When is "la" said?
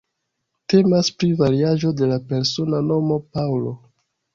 2.15-2.21